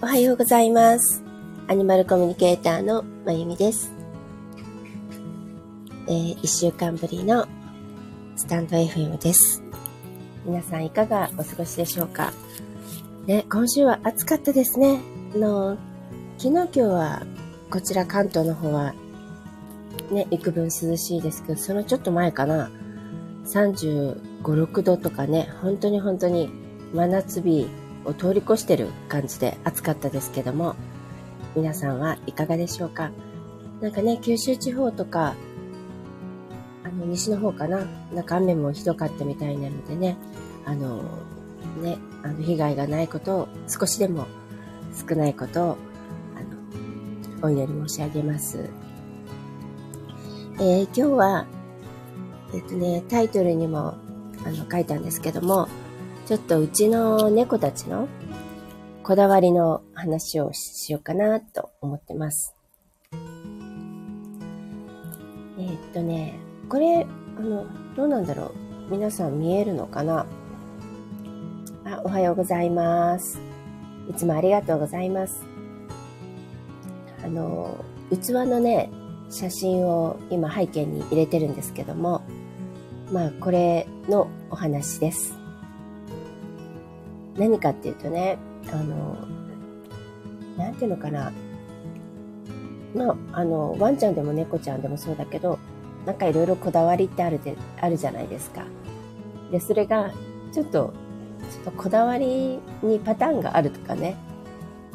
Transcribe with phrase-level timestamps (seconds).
[0.00, 1.24] おはようございます。
[1.66, 3.90] アニマルコミュニケーターのまゆみです。
[6.06, 7.48] えー、一週間ぶりの
[8.36, 9.60] スタンド FM です。
[10.46, 12.32] 皆さんいかがお過ごしでしょうか？
[13.26, 15.00] ね、今週は暑かったですね。
[15.34, 15.76] あの、
[16.38, 17.26] 昨日今日は
[17.68, 18.94] こちら関東の方は
[20.12, 22.70] ね、幾分涼しいですけど、そのちょっと前かな。
[23.46, 26.50] 35、6度とかね、本当に本当に
[26.94, 27.66] 真夏日
[28.04, 30.76] を通り越してる感じで暑かったですけども、
[31.56, 33.10] 皆さんはいかがでしょうか？
[33.80, 35.34] なんかね、九州地方とか、
[36.84, 37.86] あの、西の方かな？
[38.12, 40.16] なんか雨もひどかったみたいなのでね、
[40.64, 41.02] あの、
[41.82, 44.26] ね、あの、被害がないことを、少しでも
[45.08, 45.76] 少ないことを、
[47.40, 48.68] あの、お祈り申し上げます。
[50.60, 51.46] えー今日は、
[52.52, 53.94] えっとね、タイトルにも、
[54.44, 55.68] あの、書いたんですけども、
[56.28, 58.06] ちょっとうちの猫たちの
[59.02, 62.54] こだわりの話をしようかなと思ってます。
[63.14, 66.38] えーっとね、
[66.68, 67.06] これ、
[67.38, 67.64] あの、
[67.96, 68.52] どうなんだろ
[68.88, 70.26] う皆さん見えるのかな？
[71.86, 73.40] あ、おはようございます。
[74.10, 75.46] いつもありがとうございます。
[77.24, 78.90] あの、器のね、
[79.30, 82.20] 写真を今背景に入れてるんですけども、
[83.10, 85.37] まあこれのお話です。
[87.38, 88.38] 何かっていうとね、
[88.72, 89.16] あの、
[90.56, 91.32] なんていうのかな。
[92.94, 95.58] まあ、あの、ワンちゃんでも猫ちゃんでもそうだけど、
[96.04, 98.64] なんかいろいろこだわりってあるで、あるじゃないですか。
[99.52, 100.10] で、それが、
[100.52, 100.92] ちょっと、
[101.50, 104.16] ちょっとこだわりにパターンがあるとかね、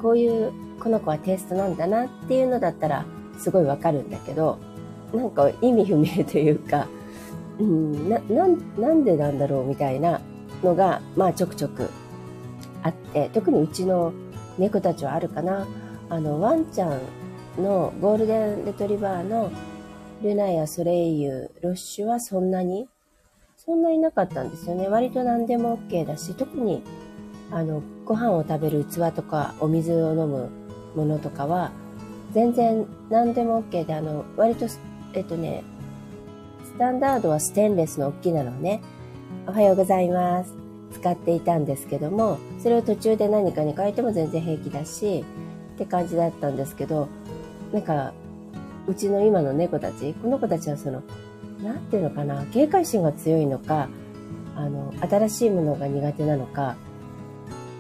[0.02, 3.06] こういう、この子はテイストなんだなっていうのだったら、
[3.38, 4.58] すごいわかるんだけど、
[5.14, 6.88] なんか意味不明というか、
[7.60, 10.20] うん、な、なん、なんでなんだろうみたいな
[10.64, 11.90] のが、まあちょくちょく
[12.84, 14.14] あって、特にうちの
[14.58, 15.68] 猫たちはあるかな。
[16.10, 17.00] あの、ワンちゃん
[17.58, 19.52] のゴールデンレトリバーの
[20.22, 22.88] ルナやソレイユ、ロッシュはそんなに、
[23.58, 24.88] そんなになかったんですよね。
[24.88, 26.84] 割と何でも OK だし、特に、
[27.52, 30.50] あの、ご飯を食べる器とか、お水を飲む
[30.96, 31.72] ものとかは、
[32.32, 34.66] 全然何でも OK で、あの、割と、
[35.14, 35.64] えっとね、
[36.64, 38.82] スタンダードはステンレスの大きなのね、
[39.48, 40.63] おはようございます。
[40.94, 45.26] 使っていたんですけども、それを途中で何かに変えても全然平気だし、
[45.76, 47.10] って感じだったんですけど、
[47.72, 48.14] なんか、
[48.88, 51.02] うちの今の猫たち、この子たちはその、
[51.64, 53.90] なんていうのかな、警戒心が強いのか、
[54.56, 56.76] あの、新しいものが苦手なのか、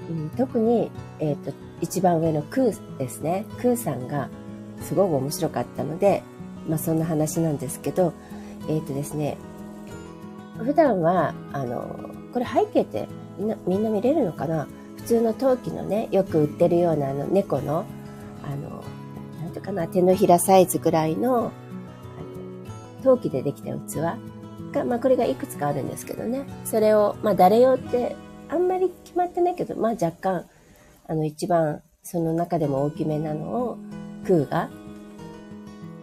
[0.09, 3.45] うん、特に、えっ、と、一番上のクーですね。
[3.57, 4.29] クーさんが
[4.81, 6.23] すごく面白かったので、
[6.67, 8.13] まあそんな話なんですけど、
[8.67, 9.37] えっ、とですね、
[10.57, 13.07] 普段は、あの、これ背景って
[13.37, 14.67] みんなみんな見れるのかな？
[14.97, 17.85] 普通の陶器のね、よく売ってるようなあの猫の、
[18.41, 18.83] あの、
[19.41, 21.51] なんていうかな、手のひらサイズぐらいの、あの
[23.03, 23.95] 陶器でできた器
[24.71, 26.45] が、まあこれがいくつかあるんですけどね。
[26.63, 28.15] それを、まあ誰用って
[28.49, 30.45] あんまり決まってないけど、まあ若干、
[31.07, 33.77] あの一番その中でも大きめなのを
[34.25, 34.69] クーが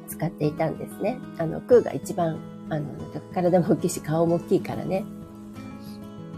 [0.08, 1.18] 使っていたんですね。
[1.38, 2.84] あの、クーが一番、あの、
[3.32, 5.04] 体も大きいし顔も大きいからね。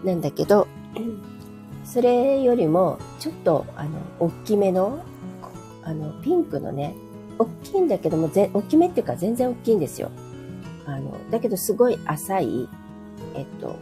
[0.05, 0.67] なんだけど、
[1.85, 3.91] それよりも、ちょっと、あの、
[4.21, 5.01] 大きめの、
[5.85, 6.95] あの、ピンクのね、
[7.39, 10.11] 大きいんだけども、ぜ大きめっていうか全然大きいんですよ。
[10.87, 12.69] あの、だけどすごい浅い、
[13.35, 13.77] えっと、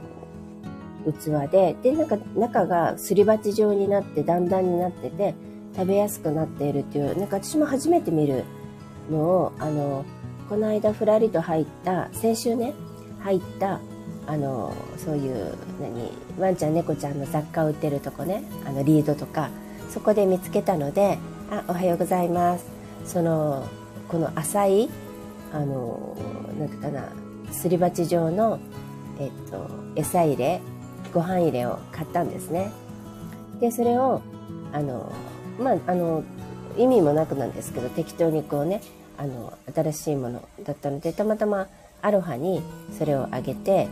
[1.06, 5.34] 器で、で、なんか中がすり鉢状になって段々になってて、
[5.74, 8.44] 食べやすくなっているっていう、なんか私も初めて見る
[9.10, 10.04] のを、あの、
[10.48, 12.74] この間ふらりと入った、先週ね、
[13.20, 13.80] 入った、
[14.30, 19.50] あの、そういう、何、ワンちゃん猫ちゃんの雑貨を売ってるとこね、あの、リードとか、
[19.88, 21.18] そこで見つけたので、
[21.50, 22.64] あ、おはようございます。
[23.04, 23.66] その、
[24.08, 24.90] この浅い、
[25.52, 26.16] あの、
[26.60, 27.08] なんていうかな、
[27.50, 28.60] すり鉢状の、
[29.18, 30.60] えっと、餌入れ、
[31.12, 32.70] ご飯入れを買ったんですね。
[33.58, 34.22] で、それを、
[34.72, 35.10] あの、
[35.58, 36.22] まあ、あの、
[36.78, 38.80] 意味もなくなんですけど、適当にこうね、
[39.18, 41.66] あの、新しいものだったので、たまたま
[42.00, 42.62] アロハに
[42.96, 43.88] それをあげて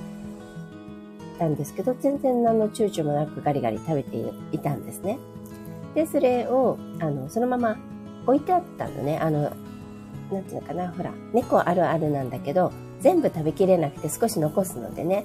[1.39, 4.17] たんですけど、全然あの、躊躇もなくガリガリ食べて
[4.53, 5.19] いたんですね。
[5.95, 7.77] で、それを、あの、そのまま
[8.27, 9.19] 置いてあったのね。
[9.19, 9.53] あの、
[10.31, 15.25] なんていうのかな、ほら、猫あるあるなんだけど、全部食べきれなくて少し残すのでね、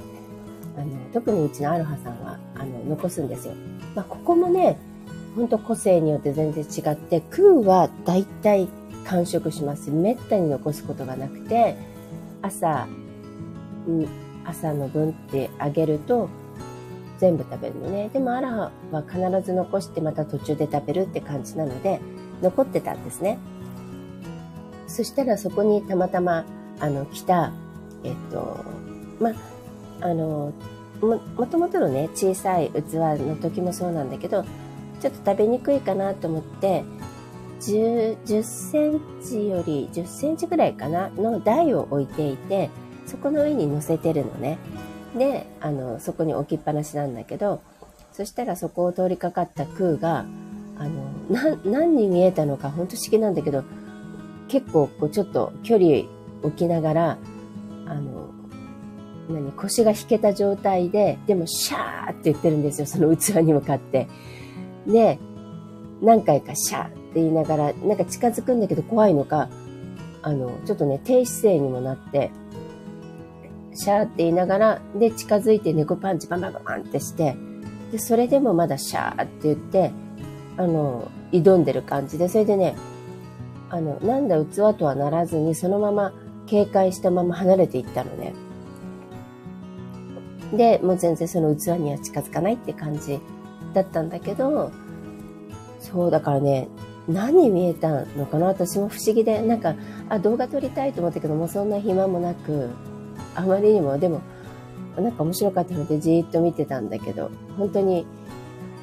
[0.78, 3.54] あの、特にうちのアロハさんは、あの、残すんですよ。
[3.96, 4.78] まあ、ここもね、
[5.36, 8.70] ほんと個性によって全然違って、クーはだいたい
[9.06, 9.92] 完食します。
[9.92, 11.76] めったに残すことがなくて、
[12.42, 12.88] 朝、
[13.88, 16.30] うん朝の分ってあげると、
[17.20, 18.10] 全部食べるのね。
[18.12, 22.00] でもアラは必ず残してまた途中で食べるって感じなので、
[22.42, 23.40] 残ってたんですね。
[24.88, 26.46] そしたらそこにたまたま、
[26.80, 27.52] あの、来た、
[28.04, 28.64] えっと、
[29.20, 29.32] ま、
[30.02, 30.54] あの、
[31.02, 34.44] も、もともとのね、小さい器の時もそうなんだけど、
[35.00, 36.84] ちょっと食べにくいかなと思って、
[37.62, 42.70] 10, 10センチより10センチぐらいかなの台を置いていて、
[43.06, 44.58] そこの上に乗せてるのね。
[45.18, 47.62] で、あの、そこに置きっぱなしなんだけど、
[48.12, 50.26] そしたらそこを通りかかった空が、
[50.78, 53.64] あの、な、何に見えたのか本当不思議なんだけど、
[54.48, 56.04] 結構こうちょっと距離
[56.44, 57.18] 置きながら、
[57.88, 58.30] あの、
[59.30, 64.08] 何、腰が引けた状態で、でもシャーって言ってるんですよ、その器に向かって。
[64.88, 65.20] で、
[66.02, 69.50] 何回かシャーって言いながら、なんか近づくんだけど怖いのか、
[70.22, 72.32] あの、ちょっとね、低姿勢にもなって、
[73.74, 77.36] シャーって言いながら、で、近づいて猫パンチバンバンバンってして、
[77.92, 79.92] で、それでもまだシャーって言って、
[80.58, 82.76] あの、挑んでる感じで、それでね、
[83.70, 86.14] あの、なんだ器とはならずに、そのまま
[86.46, 88.34] 警戒したまま離れていったのね。
[90.54, 93.20] で、もう全然その器には近づかないって感じ
[93.74, 94.72] だったんだけど、
[95.80, 96.68] そう、だからね、
[97.08, 99.76] 何見えたのかな私も不思議で、なんか、
[100.10, 102.70] あ、動画撮りたいと思ったけどもう、そんな暇もなく、
[103.36, 104.22] あまりにも、でも、
[104.98, 108.06] なんか面白かったのでじーっと見てたんだけど、本当に、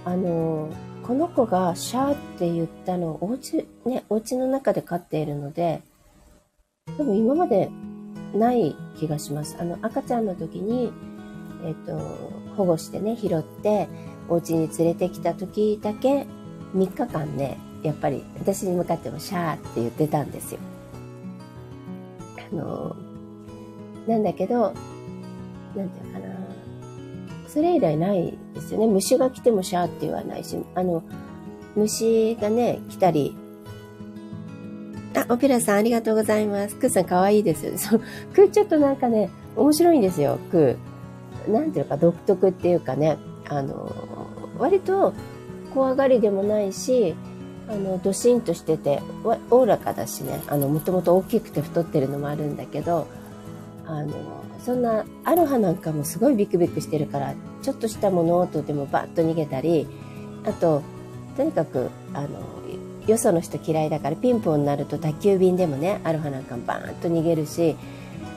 [0.04, 0.70] あの、
[1.02, 5.82] この子がシャーって言ったのをお家、ね、お家の中で飼っているので、
[6.96, 7.70] でも今まで
[8.34, 9.56] ない気がします。
[9.60, 10.92] あの、赤ちゃんの時に、
[11.64, 11.98] えっ、と、
[12.56, 13.88] 保護してね、拾って、
[14.28, 16.26] お家に連れてきた時だけ、
[16.74, 20.60] 3日間ね、やっぱり私に向かってもシャーって言ってたんですよ。
[22.52, 22.96] あの、
[24.10, 24.74] なんだけど、
[25.76, 26.26] なんていうかな。
[27.48, 28.86] それ以来ないですよね。
[28.88, 31.02] 虫が来てもシャーって言わないし、あの、
[31.76, 33.36] 虫がね、来たり、
[35.14, 36.76] あ、オペラさんありがとうございます。
[36.76, 37.78] クーさん可愛いいです。
[37.78, 38.00] そう、
[38.34, 41.52] クーちょっとなんかね、面白いんですよ、クー。
[41.52, 43.16] なんていうか独特っていうかね、
[43.48, 43.92] あの、
[44.58, 45.12] 割と
[45.72, 47.14] 怖がりでもないし、
[47.68, 49.00] あの、ドシンとしてて、
[49.50, 53.06] おおらかだしね、あの、もともと大きくて太ってるのもあるんだけど、
[53.86, 54.12] あの、
[54.64, 59.86] そんな、アロハなんかもすごいビクビクしてるから、ちょっとした物音でもバッと逃げたり、
[60.44, 60.82] あと、
[61.36, 62.28] とにかく、あの、
[63.06, 67.76] よその人嫌いだからピンポンになると宅急便でもね、アロハなんかバーンと逃げるし、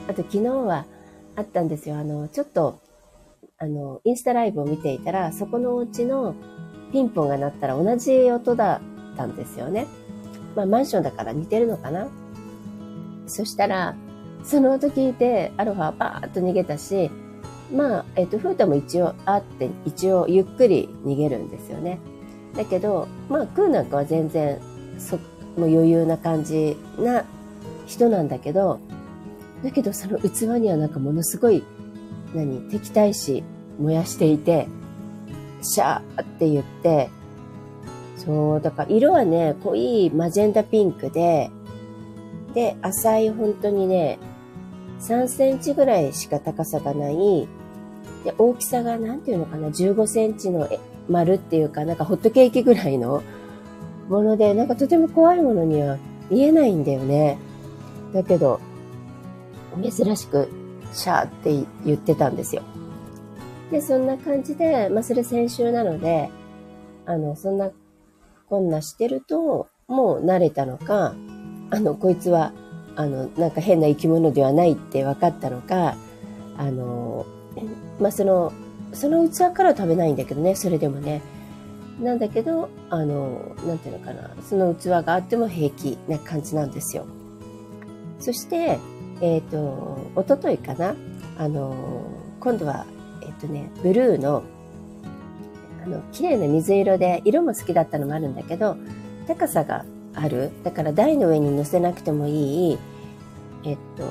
[0.08, 0.86] あと昨日は
[1.36, 1.96] あったんですよ。
[1.96, 2.80] あの、ちょっと、
[3.58, 6.34] あの、インスタライブを見ていたら、そこのお家の
[6.92, 8.80] ピンポンが鳴ったら同じ音だ
[9.12, 9.86] ったんですよね。
[10.56, 12.08] まあマンションだから似てるのかな。
[13.26, 13.96] そしたら、
[14.44, 17.10] その音聞いて、アロハはバーッと逃げたし、
[17.72, 21.98] まあ、えっ、と、フータも一応あって、一応ゆっくり逃げるんですよね。
[22.54, 24.60] だけど、まあ、クーなんかは全然、
[24.98, 25.16] そ、
[25.56, 27.24] もう余裕な感じな
[27.86, 28.80] 人なんだけど、
[29.62, 31.64] だけどその器にはなんかものすごい、
[32.34, 33.42] 何、敵対視
[33.78, 34.68] 燃やしていて、
[35.62, 37.08] シャーって言って、
[38.18, 41.50] そう、だから色はね、濃いマジェンダピンクで、
[42.52, 44.18] で、浅い本当にね、
[45.00, 47.48] 3センチぐらいしか高さがない、
[48.24, 50.68] で、大きさがなんていうのかな、15センチの
[51.08, 53.22] 丸っていうか、なんかホットケーキぐらいの
[54.08, 55.98] もので、なんかとても怖いものには
[56.30, 57.38] 見えないんだよね。
[58.12, 58.60] だけど、
[59.82, 60.48] 珍しく
[60.92, 62.62] シャーって言ってたんですよ。
[63.70, 66.30] で、そんな感じで、まあそれ先週なので、
[67.06, 67.70] あの、そんな
[68.48, 71.14] こんなしてると、もう慣れたのか、
[71.70, 72.52] あの、こいつは
[72.96, 75.96] あの、なんか変な生き物ではないって分かったのか、
[76.56, 77.26] あの、
[77.98, 78.52] まあ、その、
[78.92, 81.22] その器から食べないんだけどね、それでもね。
[82.00, 87.06] なんだけど、あの、なんていうのかな、その器があっても平気な感じなんですよ。
[88.18, 88.78] そして、
[89.20, 90.94] えっ、ー、と、おとといかな、
[91.38, 91.74] あの、
[92.40, 92.86] 今度は、
[93.22, 94.42] えっ、ー、とね、ブルーの、
[95.84, 98.76] あの、綺麗な水色で、色も好きだったのもあるんだけど、
[99.26, 99.84] 高さが
[100.14, 100.50] ある？
[100.62, 102.78] だから台の上に乗せなくてもいい、
[103.64, 104.04] えっと、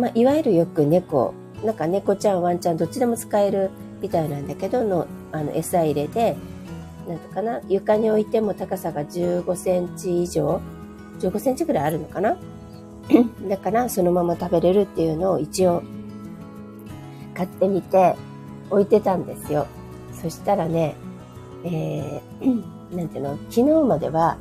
[0.00, 3.70] まあ、いわゆるよく猫、なんか猫ちゃん、ワンちゃん、どっちでも使える
[4.00, 6.36] みたいなんだけど、の、あの、餌入れで、
[7.08, 10.60] なんとかな、床に置いても高さが15センチ以上、
[11.20, 12.36] 15センチぐらいあるのかな？
[13.48, 15.82] だから、そのまま食べれるっていうのを一応、
[17.34, 18.16] 買ってみて、
[18.70, 19.66] 置いてたんですよ。
[20.12, 20.94] そしたらね、
[21.64, 22.62] えー、
[22.96, 24.36] なんていうの、昨日までは、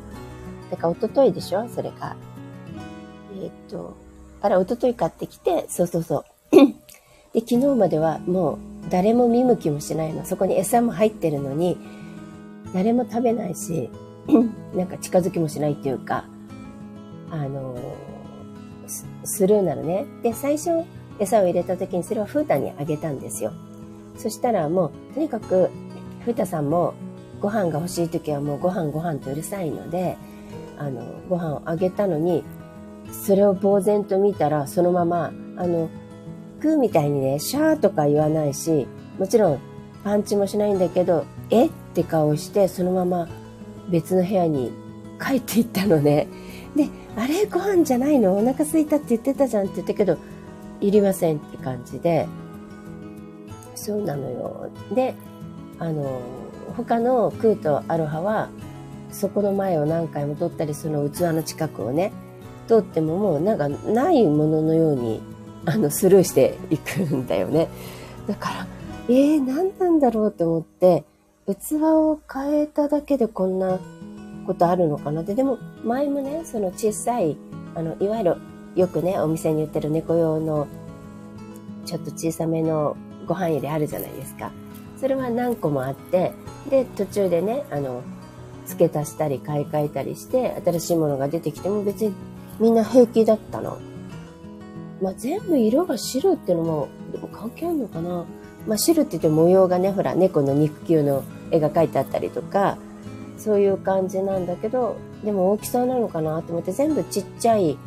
[0.72, 1.68] だから、一昨日でしょ？
[1.70, 2.16] それが。
[3.36, 3.96] えー、っと、
[4.42, 6.56] あら、一昨日買ってきて、そうそうそう。
[7.34, 8.58] で、昨日まではもう
[8.90, 10.26] 誰も見向きもしないの。
[10.26, 11.78] そこに餌も入ってるのに、
[12.74, 13.90] 誰も食べないし、
[14.76, 16.26] なんか近づきもしないっていうか、
[17.32, 17.78] あの
[19.24, 20.06] スルーなのね。
[20.24, 20.70] で、最初
[21.20, 23.52] 餌を入れた時にそれはフータにあげたんですよ。
[24.18, 25.70] そしたらもう、とにかく、
[26.24, 26.94] フータさんも
[27.42, 30.18] ご飯が欲しい時はもうご飯ご飯とうるさいので、
[30.78, 32.44] あの、ご飯をあげたのに、
[33.12, 35.90] それを呆然と見たら、そのまま、あの、
[36.62, 38.88] 食うみたいにね、シャーとか言わないし、
[39.20, 39.60] もちろん
[40.04, 43.28] パンチもしないんだけど、えって顔して、そのまま
[43.90, 44.72] 別の部屋に
[45.24, 46.28] 帰っていったのね。
[46.76, 48.36] で、あれご飯じゃないの？
[48.38, 50.18] お腹空いたって言ってたじゃんって言ったけど、
[50.82, 52.28] いりませんって感じで、
[53.76, 54.70] そうなのよ。
[54.94, 55.14] で、
[55.80, 56.20] あの、
[56.76, 58.50] 他のクーとアロハは、
[59.16, 62.12] そこの前を何回も取ったり、その器の近くをね、
[62.68, 65.22] 通ってももうなんかないもののように、
[65.66, 67.70] あの、スルーしていくんだよね。
[68.28, 68.68] だから、
[69.08, 71.06] えー、何なんだろうと思って、
[71.48, 73.80] 器を変えただけでこんな
[74.46, 75.34] ことあるのかなって。
[75.34, 77.38] でも、前もね、その小さい、
[77.74, 78.36] あの、いわゆる、
[78.76, 80.68] よくね、お店に売ってる猫用の、
[81.86, 84.52] ちょっと小さめのご飯入れあるじゃないですか。
[84.98, 86.34] それは何個もあって、
[86.70, 88.02] で、途中でね、あの、
[88.66, 92.14] 付け足したり買い替えたりして、新しいものが出てきても別に
[92.60, 93.78] みんな平気だったの。
[95.02, 98.26] まあ、全部色が白っていうのも、でも関係あるのかな
[98.66, 102.78] まあ、白って言って模様がね、ほら、猫の肉球の絵が描いてあったりとか、
[103.38, 107.78] そういう感じなんだけど、でも大きさなのかなと思って全部ちっちゃい、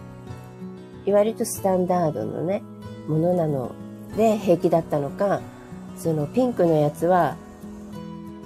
[1.07, 2.63] いわゆるスタンダードのね、
[3.09, 3.73] ものなの
[4.17, 5.41] で平気だったのか、
[5.97, 7.37] そのピンクのやつは、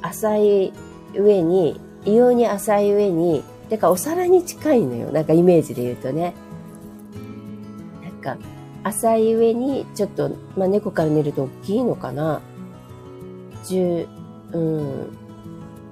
[0.00, 0.72] 浅い
[1.14, 5.10] 上に、異様に浅い上に、てかお皿に近いのよ。
[5.12, 6.34] なんかイメージで言うとね。
[8.02, 8.36] なんか、
[8.84, 12.40] 浅い上に、ちょっと、まあ、猫から見ると大きいのかな。
[13.64, 14.06] 十、
[14.52, 15.16] うん、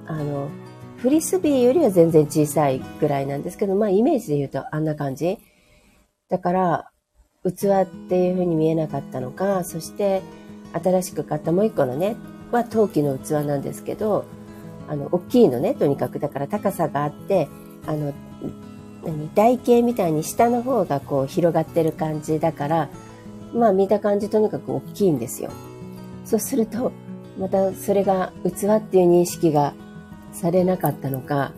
[0.05, 0.49] あの、
[0.97, 5.39] フリスビーよりは全然小さいぐらいなんですけど、まあイメージで言うとあんな感じ。
[6.29, 6.91] だから、
[7.43, 7.49] 器
[7.81, 10.21] っていう風に見えなかったのか、そして
[10.73, 12.15] 新しく買ったもう一個のね、
[12.51, 14.25] は陶器の器なんですけど、
[14.91, 16.19] あの、大きいのね、とにかく。
[16.19, 17.47] だから高さがあって、
[17.87, 18.13] あの、
[19.05, 22.89] 何台形みたいに下の方がこう広がってる感じだから、
[23.53, 25.49] まあ見た感じとにかく大きいんですよ。
[26.25, 26.91] そうすると、
[27.39, 29.73] またそれが器っていう認識が
[30.33, 31.53] されなかったのか、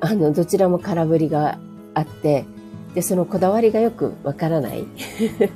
[0.00, 1.60] あの、どちらも空振りが
[1.94, 2.44] あって、
[2.92, 4.84] で、そのこだわりがよくわからない。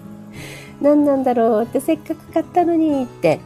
[0.81, 3.41] 何なんだろうってせっかく買ったのにって、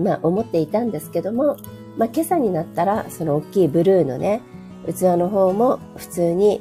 [0.00, 1.56] まあ思っていたんですけども、
[1.96, 4.42] まあ今朝になったらその大きいブルーのね、
[4.86, 6.60] 器の方も普通に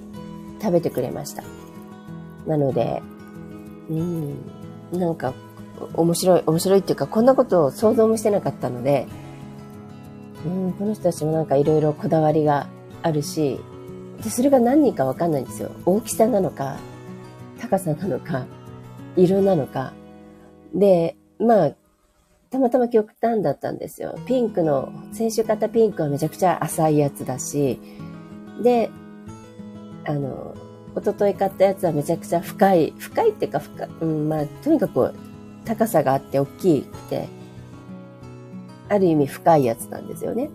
[0.62, 1.44] 食べてくれました。
[2.48, 3.02] なので、
[3.90, 4.38] うん、
[4.92, 5.34] なんか
[5.94, 9.08] 面白い、面白いっていうかこんなことを想像もしてなかったので、
[10.46, 12.68] うん、この人たちもなんかいろいろこだわりが
[13.02, 13.60] あるし、
[14.24, 15.72] で、それが何人かわかんないんですよ。
[15.86, 16.78] 大きさなのか、
[17.60, 18.46] 高さなのか、
[19.18, 19.94] 色なのか。
[20.74, 21.72] で、まあ、
[22.54, 24.16] たまたま極端だったんですよ。
[24.28, 27.80] ピンクの、先週買ったピンクはめちゃくちゃ浅いやつだし、
[28.62, 28.92] で、
[30.06, 30.54] あの、
[30.96, 35.16] 一昨日買ったやつはめちゃくちゃ深い、深いっていうか深、うん、まあ、とにかく
[35.66, 37.28] 高さがあって大きくて、
[38.88, 40.52] ある意味深いやつなんですよね。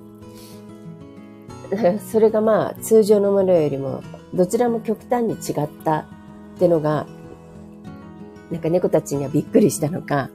[2.12, 4.02] それがまあ通常のものよりも
[4.33, 6.07] どちらも極端に違った
[6.55, 7.07] ってのが
[8.50, 10.31] なんか猫たちにはびっくりしたのか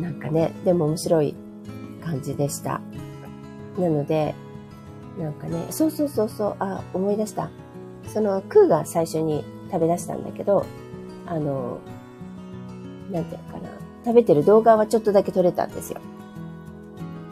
[0.00, 1.34] なんかねでも面白い
[2.04, 2.80] 感じでした。
[3.78, 4.34] なので
[5.18, 7.50] なんかねそうそうそうそうあ思い出した。
[8.06, 10.64] そのクーが最初に食べ出したんだけど
[11.26, 11.78] あの
[13.10, 13.68] なんていうかな。
[14.04, 16.00] 食べてる動画はちょっとだけ撮れたんですよ。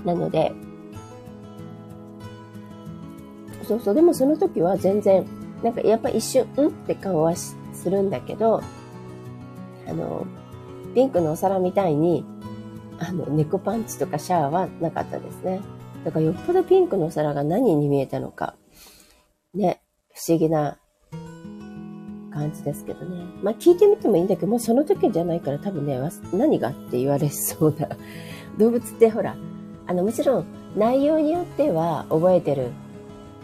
[0.04, 0.52] なので、
[3.62, 5.24] そうそう、でもその時は全然、
[5.62, 6.68] なんかやっぱ一瞬、うん？
[6.68, 7.56] って顔はす
[7.88, 8.60] るんだけど、
[9.88, 10.26] あの、
[10.94, 12.26] ピンクのお皿みたいに、
[12.98, 15.60] あの、猫パンチとかシャワーはなかったですね。
[16.04, 18.54] だからよっぽどピンクのお皿が何に見えたのか、
[19.54, 19.82] ね、
[20.14, 20.78] 不思議な
[22.32, 23.24] 感じですけどね。
[23.42, 25.98] まあ聞いてみてもいいんだけど、もうその時じゃないから多分ね、
[26.32, 27.88] 何がって言われそうな。
[28.58, 29.36] 動物ってほら、
[29.86, 30.44] あの、もちろん
[30.76, 32.70] 内容によっては覚えてる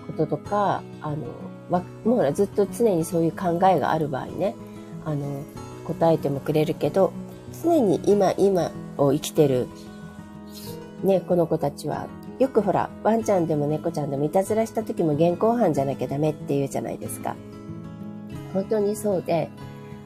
[0.06, 1.16] こととか、あの、
[1.70, 4.54] まもうほらずっと常にそういう考えがある場合ね、
[5.04, 5.42] あの、
[5.84, 7.12] 答えてもくれるけど、
[7.62, 9.68] 常に今今を生きてる、
[11.02, 12.06] ね、この子たちは、
[12.38, 17.36] よくほら、ワンちゃんでも猫ちゃんでもいたずらした時も現行犯じゃなきゃダメって言うじゃないですか。
[18.52, 19.50] 本当にそうで、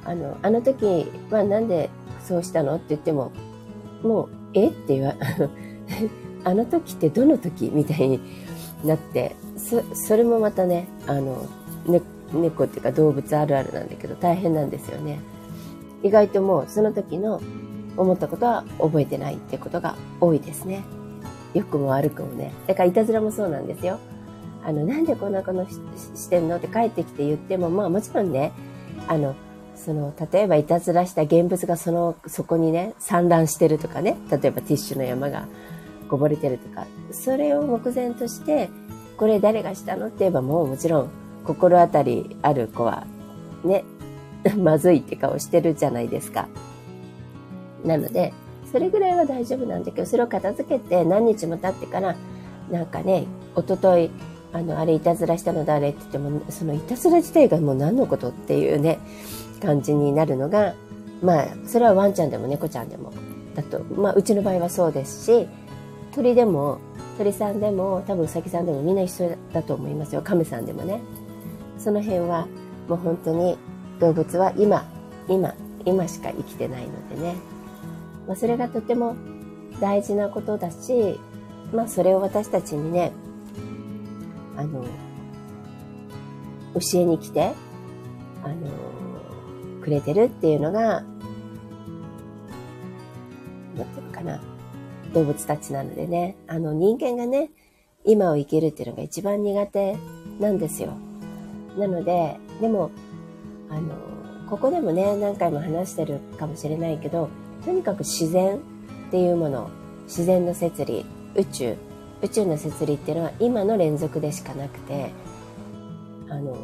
[0.05, 1.91] あの、あの時はなんで
[2.21, 3.33] そうしたのって言っても、
[4.03, 5.15] もう、えって言わ、
[6.45, 8.21] あの時ってどの時みたいに
[8.85, 11.47] なって、そ、それもまたね、あの、
[11.87, 12.03] ね、
[12.33, 15.21] 猫っていうか動物あるあるなんだけど大変なんですよね。
[16.03, 17.41] 意外ともうその時の
[17.97, 20.85] 思ったことは覚えてないってことが多いですね。
[21.55, 22.53] 良くも悪くもね。
[22.67, 23.99] だからいたずらもそうなんですよ。
[24.65, 28.53] あの、なんでこんなことしてんのって帰ってきて言っても、まあもちろんね、
[29.09, 29.35] あの、
[29.77, 35.47] その、例えばいたずらした現物がその、そこにね、散乱してるとかね、例えばティッシュの山が
[36.09, 38.69] こぼれてるとか、それを目前として、
[39.17, 41.11] これ誰がしたのって言えばもうもちろん
[41.45, 43.07] 心当たりある子は、
[43.65, 43.85] ね、
[44.59, 46.49] まずいって顔してるじゃないですか。
[47.85, 48.33] なので、
[48.71, 52.17] それぐらいは大丈夫なんだけど、それを片付けて何日も経ってから、
[52.71, 54.11] なんかね、おととい、
[54.53, 58.99] あの、あれいたずらしたの誰って言っても、そのいたずら自体がもう何のことっていうね、
[59.63, 60.75] 感じになるのが、
[61.23, 63.13] まあ、それはワンちゃんでも猫ちゃんでも、
[63.55, 65.49] だと、まあ、うちの場合はそうですし、
[66.15, 66.79] 鳥でも、
[67.19, 70.23] 鳥さんでも、多分うさぎさんでもみんな一緒だと思いますよ。
[70.23, 71.01] 亀さんでもね。
[71.79, 72.47] その辺は、
[72.89, 73.57] もう本当に
[74.01, 74.85] 動物は今、
[75.29, 75.55] 今、
[75.85, 77.37] 今しか生きてないのでね。
[78.27, 79.17] まあ、それがとても
[79.81, 81.19] 大事なことだし、
[81.73, 83.13] まあ、それを私たちにね、
[84.57, 84.85] あの、
[86.75, 87.53] 教えに来て、
[88.43, 88.55] あの、
[89.83, 91.03] くれてるっていうのが、
[93.77, 94.41] なんていうのかな、
[95.13, 97.51] 動物たちなのでね、あの人間がね、
[98.05, 99.97] 今を生きるっていうのが一番苦手
[100.41, 100.95] なんですよ。
[101.77, 102.91] なので、でも、
[103.69, 103.95] あの、
[104.49, 107.29] ここでもね、何回も話してるかもしれないけど、
[107.67, 108.61] とにかく自然っ
[109.11, 109.71] ていうもの、
[110.05, 111.05] 自然の摂理、
[111.35, 111.77] 宇宙、
[112.23, 115.11] 宇宙の摂理っていうのは今の連続でしかなくて、
[116.31, 116.57] あの、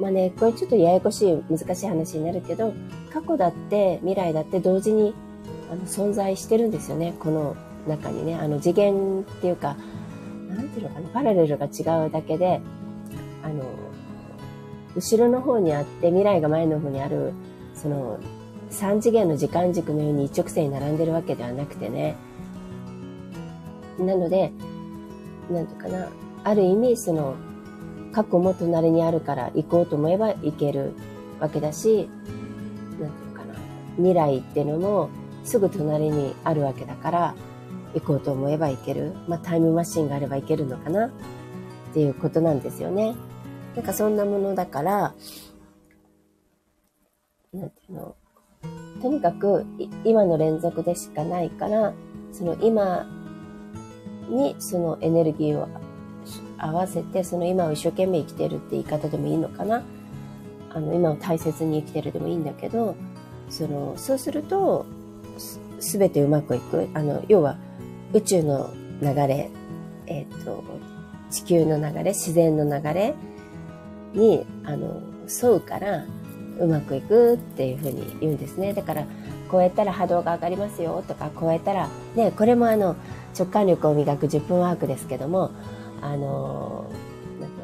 [0.00, 2.72] まあね、これちょっとややこしい、難しい話になるけど、
[3.12, 5.12] 過去だって未来だって同時に
[5.72, 7.56] あの存在してるんですよね、この
[7.88, 8.36] 中にね。
[8.36, 9.76] あの次元っていうか、
[10.48, 12.60] なんていうのかな、パラレルが違うだけで、
[13.42, 13.64] あの、
[14.94, 17.32] 後ろの方にあって未来が前の方にある、
[17.74, 18.20] その
[18.72, 22.16] 3次元の時間軸のように一直線に並んでるわけではなくてね。
[23.98, 24.50] なので、
[25.50, 26.08] なんていうかな、
[26.42, 27.36] ある意味その
[28.12, 30.92] 過去も隣にあるから行こうと思えば行ける
[31.38, 32.08] わけだし、
[32.98, 33.54] なんていうかな、
[33.96, 35.10] 未来っていうのも
[35.44, 37.34] すぐ隣にあるわけだから、
[37.94, 39.12] 行こうと思えば行ける。
[39.28, 41.10] まあタイムマシンがあれば行けるのかなっ
[41.92, 43.14] ていうことなんですよね。
[43.76, 45.14] なんかそんなものだから、
[47.52, 48.16] なんていうの、
[49.00, 49.66] とにかく
[50.04, 51.92] 今の連続でしかないから、
[52.32, 53.06] その今
[54.28, 55.68] にそのエネルギーを
[56.58, 59.82] 合わせて、その今を一生懸命生きてるって言い方でもいいのかな。
[60.70, 62.94] あの、今を大切に生きてるでもいいんだけど、
[63.50, 64.86] その、そうすると、
[65.80, 66.88] すべてうまくいく。
[66.94, 67.58] あの、要は、
[68.12, 68.70] 宇宙の
[69.02, 69.50] 流れ、
[70.06, 70.62] えっ、ー、と、
[71.30, 73.14] 地球の流れ、自然の流れ
[74.14, 76.04] に、あの、沿うから、
[76.58, 78.72] うまくいくっていうふうに言うんですね。
[78.72, 79.04] だから、
[79.50, 82.96] こうやったら波動が上がりますよとか、こうやったら、ね、これもあの、
[83.38, 85.50] 直感力を磨く10分ワークですけども、
[86.00, 86.86] あの、
[87.40, 87.56] なんか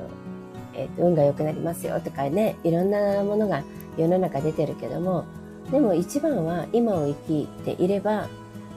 [0.74, 3.62] え、ー、運が良くなりますよとかね、いろんなものが
[3.96, 5.24] 世の中出てるけども、
[5.70, 8.28] でも一番は今を生きていれば、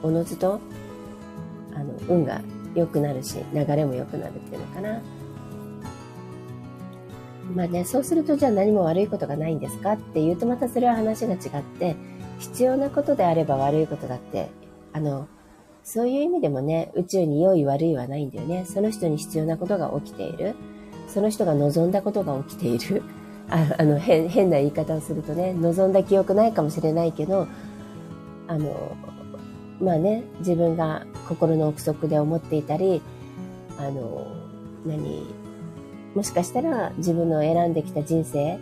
[0.04, 0.60] おのずと、
[1.74, 2.42] あの、運が
[2.76, 5.00] 良くなるし、流れも良くなるっていうのかな。
[7.56, 11.40] まあね、そうするとじゃあ何も悪いことがないんですかって言うとまたそれは話が違っ
[11.80, 11.96] て、
[12.40, 14.50] 必要なことであれば悪いことだって、
[14.94, 15.28] あの、
[15.84, 18.66] そういう意味でもね、宇宙に良い悪いはないんだよね。
[18.66, 20.56] その人に必要なことが起きている。
[21.08, 23.04] その人が望んだことが起きている。
[23.50, 27.48] ああの変、変な言い方をするとね、望んだ記憶ないかもしれないけど、
[28.48, 28.96] あの、
[29.82, 33.02] まあね、自分が心の奥底で思っていたり、
[33.78, 34.28] あの、
[34.86, 35.26] 何、
[36.16, 38.60] もしかしたら自分の選んできた人生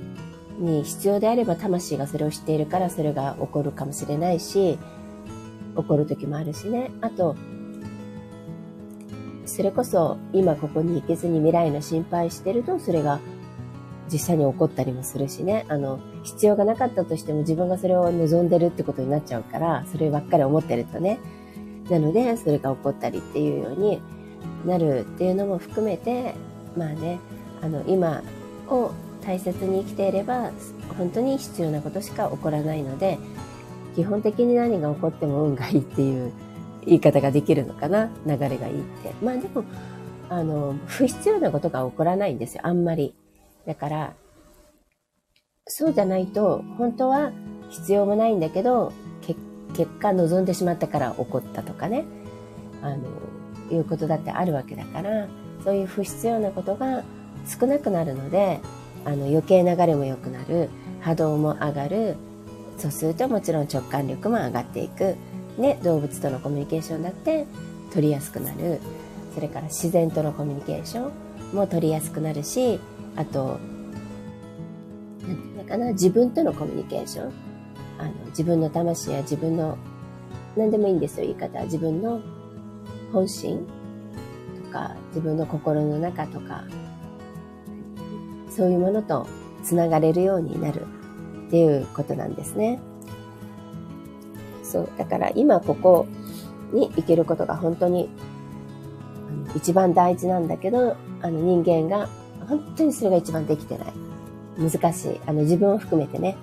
[0.59, 4.77] に必要であれば魂がそれを知っているからそれが起こるかもしれないし、
[5.75, 6.91] 起こる時もあるしね。
[7.01, 7.35] あと、
[9.45, 13.19] それこそ今ここに行けずに未来の心配してるとそれが
[14.11, 15.65] 実際に起こったりもするしね。
[15.69, 21.19] あの、必要がなかったとしても自分がそれを望んでるってことになっちゃうから、そればっかり思ってるとね。
[21.89, 24.01] なので、それが起こったりっていうように
[24.65, 26.33] なるっていうのも含めて、
[26.75, 27.19] まあね、
[27.61, 28.23] あの、今
[28.67, 28.91] を
[29.25, 30.51] 大切に生きていれば、
[30.97, 33.17] 本当に必要なことしか起こらないので、
[33.95, 36.31] 基本的に何が起こっても運がいいっていう
[36.85, 39.13] 言い方ができるのかな流れがいいって。
[39.21, 39.63] まあでも、
[40.29, 42.61] あの、不必要なことが起こらないんですよ。
[42.63, 43.15] あんまり。
[43.65, 44.13] だから、
[45.65, 47.31] そうじゃないと、本当は
[47.69, 48.91] 必要もないんだけど、
[49.73, 52.05] 結果望んでしまったから起こったとかね、
[52.81, 52.97] あの、
[53.71, 55.27] いうことだってあるわけだから、
[55.63, 57.03] そういう不必要なことが
[57.49, 58.59] 少なくなるので、
[59.05, 60.69] あの余計流れも良くなる、
[61.01, 62.15] 波動も上がる、
[62.77, 65.15] そうするともちろん直感力も上がっていく。
[65.57, 67.45] ね、動物とのコミュニケーションだって
[67.91, 68.79] 取りやすくなる。
[69.35, 71.09] それから自然とのコミュニケーショ
[71.53, 72.79] ンも取りやすくなるし、
[73.15, 73.59] あと、
[75.27, 77.31] なんていうのかな、自分とのコミュニケーション。
[77.97, 79.77] あの、自分の魂や自分の、
[80.55, 81.65] 何でもいいんですよ、言い方は。
[81.65, 82.21] 自分の
[83.11, 83.67] 本心
[84.65, 86.63] とか、自分の心の中とか、
[88.59, 89.25] そういうものと
[89.63, 90.85] つながれるようになる
[91.47, 92.81] っていうことなんですね。
[94.63, 94.89] そう。
[94.97, 96.07] だから今ここ
[96.73, 98.09] に行けることが本当に
[99.55, 102.09] 一番大事なんだけど、あの人間が
[102.49, 103.93] 本当にそれが一番できてない。
[104.59, 105.21] 難しい。
[105.25, 106.35] あの自分を含めてね。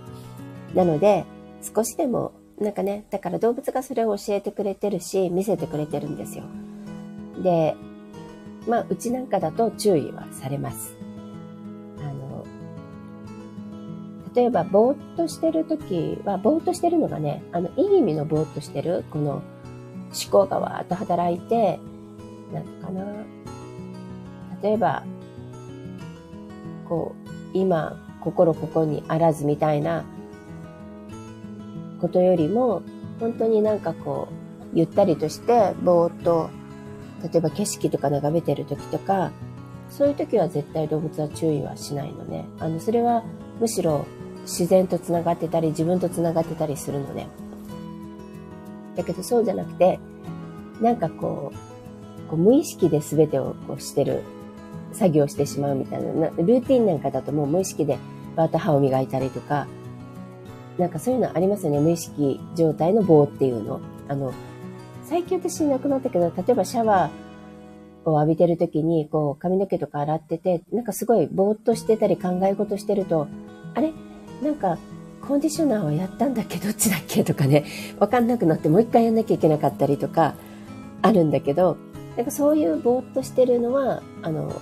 [0.75, 1.27] なので、
[1.63, 6.45] 少しでも、なんかね、だから動物がそれを教えてくれてるし、見せてくれてるんですよ。
[7.43, 7.77] で、
[8.67, 11.06] まあ、うちなんかだと注意はされます。
[14.37, 19.43] 例えば、ぼーっとしてるときは、ぼーっとしてるのがね、あの、いい意味のぼーっとしてる、この思
[20.31, 21.81] 考がわーっと働いて、
[22.53, 23.07] なんかな、
[24.63, 25.05] 例えば、
[26.87, 30.05] こう、今、心ここにあらずみたいな
[32.03, 32.83] ことよりも、
[33.19, 36.51] 本当になんかこう、ゆったりとして、ぼーっと、
[37.23, 39.31] 例えば景色とか眺めてる時とか、
[39.89, 42.45] そういう時は絶対動物は注意はしないのね。
[42.59, 43.25] あの、それは
[43.61, 44.05] むしろ
[44.47, 47.29] 自然と繋がってたり、自分と繋がってたりするのね。
[48.95, 49.99] だけどそうじゃなくて、
[50.81, 54.23] なんかこう、こう無意識で全てをこうしてる、
[54.93, 57.99] 作業してしまうみたいな、ルーティンなんかだともう無意識で
[58.37, 59.67] バーッと歯を磨いたりとか、
[60.79, 61.81] なんかそういうのありますよね。
[61.81, 63.81] 無意識状態の棒っていうの。
[64.09, 64.33] あの、
[65.05, 73.27] 最近私なくなったけど、例えばシャワーを浴びてる時に、こう、髪の毛とか洗ってて、なんかすごいぼーっとしてたり考え事してると、
[73.75, 73.93] あれ？
[74.43, 74.79] なんか、
[75.27, 77.65] コンディショナーをやったんだっけどっちだっけとかね、
[77.99, 80.35] わかんなくなってもう一回やんなきゃいけなかったりとか、
[81.03, 81.77] あるんだけど、
[82.17, 84.53] なんかそういうぼーっとしてるのは、あの、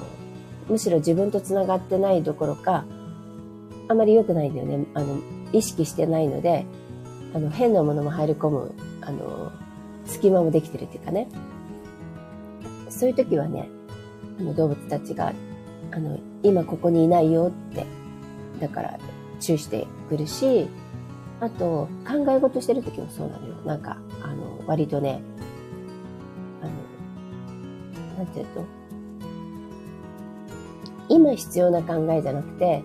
[0.68, 2.84] むしろ自分と繋がってないどころか、
[3.88, 4.86] あまり良くないんだよね。
[4.94, 5.18] あの、
[5.52, 6.64] 意識してないので、
[7.34, 9.52] あの、変なものも入り込む、あの、
[10.06, 11.28] 隙間もできてるっていうかね。
[12.88, 13.68] そういう時はね、
[14.40, 15.32] あの、動物たちが、
[15.90, 17.84] あの、今ここにいないよって、
[18.60, 18.98] だから
[19.40, 20.68] 注意してくるし、
[21.40, 23.54] あと、考え事してる時もそうなのよ。
[23.64, 25.20] なんか、あの、割とね、
[26.62, 28.64] あの、なんていうと、
[31.08, 32.82] 今必要な考えじゃなくて、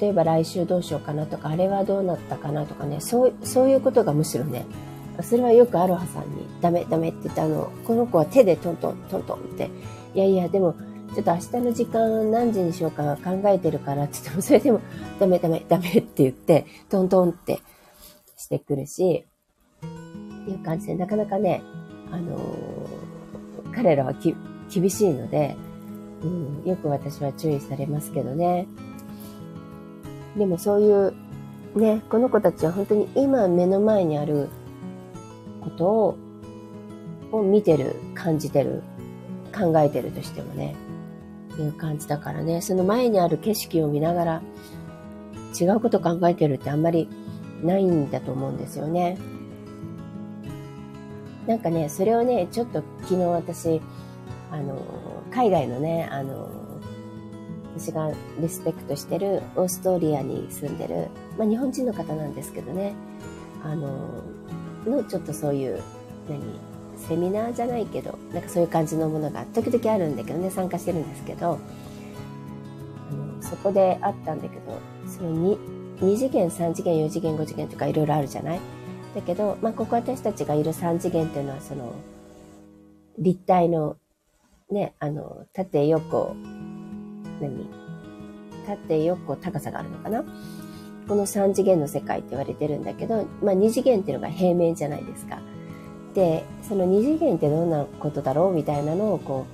[0.00, 4.66] 例えば来週どうしようかなとか、あれはどうなったかなとかね、そう、そういうことがむしろね、
[5.22, 9.70] それはよくアロハさんに、ダメダメって言ってあの、この子は手でトントントントンって、
[10.14, 10.74] いやいや、でも、
[11.14, 14.80] ちょっと明日の時間何時にしようか考えてるからって言っても、それでも、
[15.18, 17.60] ダメダメダメって言って、トントンって
[18.36, 19.26] してくるし、
[20.42, 21.62] っていう感じで、なかなかね、
[22.10, 24.34] あのー、彼らはき
[24.72, 25.56] 厳しいので、
[26.22, 28.66] うん、よく私は注意されますけどね。
[30.36, 31.14] でもそういう、
[31.74, 34.48] ね、この子たちは本当に今目の前にある
[35.60, 36.18] ことを
[37.32, 38.82] を見てる、感じてる、
[39.54, 40.74] 考えてるとしてもね、
[41.60, 44.42] ていう感じだからね、その前にある景色を見ながら
[45.60, 47.06] 違うこと考えてるってあんまり
[47.62, 49.18] ないんだと思うんですよね。
[51.46, 53.82] なんかね、それをね、ちょっと昨日私、
[54.50, 54.80] あの、
[55.30, 56.48] 海外のね、あの、
[57.76, 62.94] 私がリスペクトしてるオーストリアに住んでる、まあ、日本人の方なんですけどね、
[63.62, 64.22] あの、
[64.86, 65.82] のちょっとそういう、
[66.28, 66.40] 何、
[67.08, 71.58] セミナーじゃないけど、なんかそういう感じのものが時々あるんだけどね、参加してるんですけど、
[73.10, 78.60] あのそこであったんだけど、その 2, 2次元、3次元、4次元、5次元とかいろいろあるじゃない？
[79.14, 81.92] だけど、まあ、ここ私たちがいる3次元っていうのは、その、
[83.18, 83.96] 立体の、
[84.70, 86.36] ね、あの、縦横、
[87.40, 87.68] 何？
[88.66, 90.24] 縦横高さがあるのかな？
[91.08, 95.40] この3次元の世界って言われてるんだけど、まあ2次元っていうのが平面じゃないですか。
[96.14, 99.46] で、その2次元ってどんなことだろうみたいなのをこ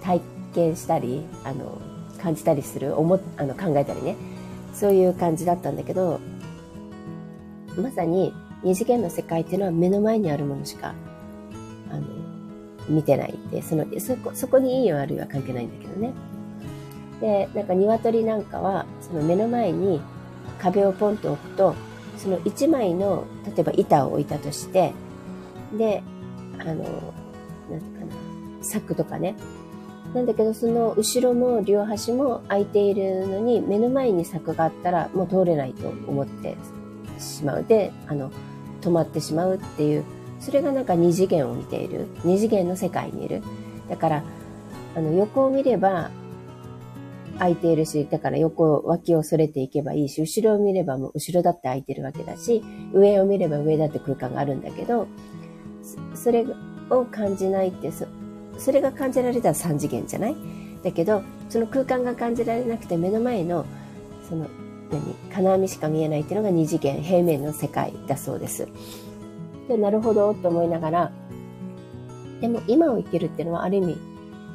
[0.00, 0.20] う体
[0.54, 1.80] 験したり、あの、
[2.22, 4.16] 感じたりする、思あの考えたりね。
[4.72, 6.20] そういう感じだったんだけど、
[7.76, 10.94] まさに2次元の世界っていうのは目の前にあるものしか、
[11.90, 12.02] あの、
[12.88, 16.12] 見てないって、その、そこ、そこにいいよ悪いは関係ないんだけどね。
[17.20, 20.00] で、なんか鶏なんかは、その目の前に
[20.58, 21.74] 壁をポンと置くと、
[22.16, 24.92] その1枚の、例えば板を置いたとして、
[25.76, 26.02] で、
[26.58, 28.14] あの、なんていうかな、
[28.62, 29.34] 柵とかね。
[30.14, 36.56] なんだけど、その後ろも両端も空いているのに、目の前に柵があったらもう通れないと思って
[37.18, 37.64] しまう。
[37.64, 38.30] で、あの、
[38.80, 40.04] 止まってしまうっていう、
[40.38, 42.06] それがなんか二次元を見ている。
[42.24, 43.42] 二次元の世界にいる。
[43.88, 44.24] だから、
[44.94, 46.10] あの、横を見れば
[47.38, 55.08] 空いているし、だから横、脇をそれていけばいいし、後ろを見ればもう後ろだって空いてるわけだし、上を見れば上だって空間があるんだけど、
[56.14, 56.46] それ
[56.90, 58.06] を感じないってそ、
[58.58, 60.36] それが感じられたら3次元じゃない？
[60.82, 63.64] だけど、その空間が感じられなくて目の前の、
[64.28, 64.46] その、
[64.90, 65.14] 何？
[65.32, 68.68] 金網しか見えないっていうのが二次元、平面の世界だそうです。
[69.68, 71.12] で、なるほどと思いながら、
[72.40, 73.96] でも今を生きるっていうのはある意味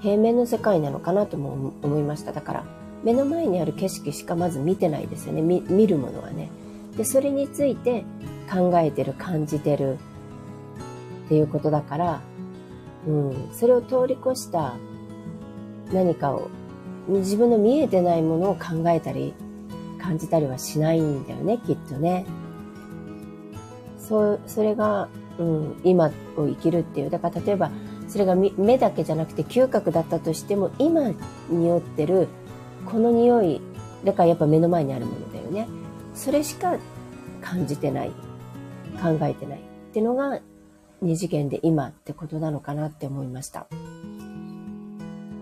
[0.02, 2.32] 平面の世界なのかなとも思いました。
[2.32, 2.64] だから、
[3.04, 5.42] 目の前にある景色しかまず見てないですよね。
[5.42, 6.50] 見るものはね。
[6.96, 8.06] で、それについて
[8.52, 9.98] 考えてる、感じてる
[11.30, 12.22] っていうことだから、
[13.08, 14.74] うん、それを通り越した
[15.94, 16.50] 何かを、
[17.08, 19.36] 自分の見えてないものを考えたり、
[20.02, 22.26] 感じたりはしないんだよね、きっとね。
[24.00, 27.12] そう、それが、うん、今を生きるっていう。
[27.12, 27.70] だから例えば、
[28.08, 31.14] それが目だけじゃなくて嗅覚だったとしても今
[31.48, 32.28] 匂ってる
[32.88, 33.62] この匂い
[34.04, 35.68] だからやっぱ目の前にあるものだよね
[36.16, 36.80] それしか
[37.40, 38.12] 感じてない
[39.00, 39.62] 考えてないっ
[39.94, 40.40] てのが
[41.02, 43.68] 二次元で今ってことなのかなって思いました。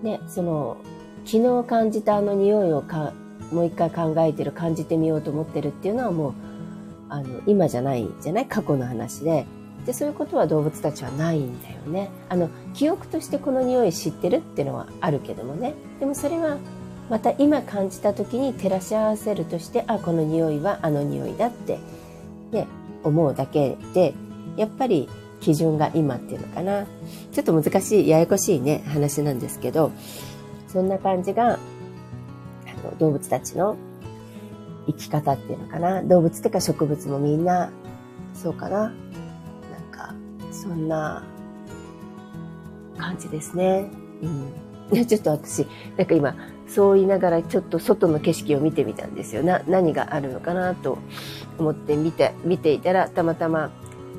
[0.04, 0.78] でその
[1.26, 3.13] 昨日感じたあの匂いをか
[3.52, 6.34] もう一回考えてる感じてみようと思ってるっていうのはもう
[7.10, 8.46] あの今じゃないじゃない？
[8.46, 9.46] 過去の話で。
[9.86, 12.10] でそういうことは動物たちはないんだよね。
[12.28, 15.76] あの記憶としてこの匂い知ってるっていうのはあるけどもね。
[16.02, 16.58] でもそれは
[17.10, 21.80] また今感じた時に照らし合わせるとしてあこの匂いはあの匂いだって、
[22.52, 22.67] ね、
[23.04, 24.13] 思うだけで
[24.58, 25.08] やっぱり
[25.39, 26.86] 基準が今っていうのかな
[27.32, 29.91] ちょっと難しいややこしいね話なんですけど
[30.67, 31.58] そんな感じがあ
[32.84, 33.78] の動物たちの
[34.88, 37.71] 生き方っていうのかな動物ってか植物もみんな
[38.34, 38.93] そうかななん
[39.91, 40.13] か
[40.52, 41.23] そんな
[42.97, 43.89] 感じですね。
[44.21, 44.67] うん。
[45.06, 46.36] ちょっと私、なんか今、
[46.67, 49.43] そう言いながらちょっと外の景色を見てみたんですよ。
[49.43, 50.97] な、何があるのかなと
[51.58, 53.69] 思って見て、見ていたら、たまたま、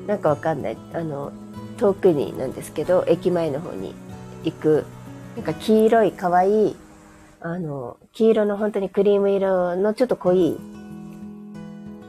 [0.09, 1.31] なんかわかんない、あの、
[1.77, 3.93] 遠くになんですけど、駅前の方に
[4.43, 4.85] 行く、
[5.35, 6.75] なんか黄色い可愛いい、
[7.41, 10.57] あの、黄色の本当にクリーム色のちょっと濃い、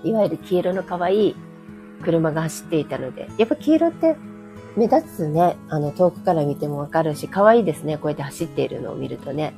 [0.03, 1.37] いわゆる黄色の可愛い
[2.03, 4.17] 車が走っていたので、やっぱ黄色って
[4.79, 5.57] 目立つね。
[5.69, 7.99] あの、遠くから見てもわかるし、可愛いですね。
[7.99, 9.53] こうやって走っているのを見るとね。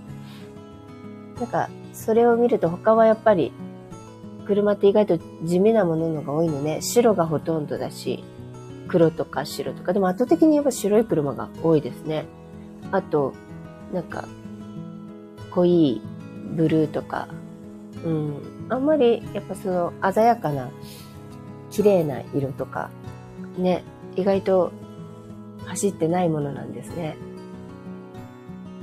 [1.36, 3.52] なんか、それを見ると他はやっぱり、
[4.46, 6.80] 車って意外と地味なもののが多いのね。
[6.80, 8.24] 白がほとんどだし、
[8.88, 9.92] 黒とか白とか。
[9.92, 12.26] でも圧倒的にやっぱ白い車が多いですね。
[12.90, 13.34] あと、
[13.92, 14.26] なんか、
[15.50, 16.00] 濃い
[16.56, 17.28] ブルーとか、
[18.04, 18.36] うん。
[18.68, 20.70] あんまりやっぱその鮮やかな
[21.70, 22.90] 綺麗な色とか、
[23.56, 23.84] ね、
[24.16, 24.72] 意外と
[25.66, 27.16] 走ってないものなんですね。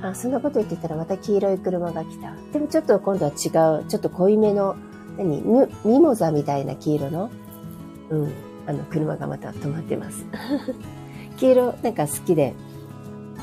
[0.02, 2.34] あ、そんなこと言ってたらまた黄色い車が来た。
[2.54, 4.76] でもちょっと今度は違う、ちょっと濃いめの、
[5.24, 5.42] 何？
[5.86, 7.30] ミモザみたいな黄色の、
[8.10, 8.34] うん、
[8.66, 10.26] あの、車がまた止まってます。
[11.38, 12.54] 黄色なんか好きで、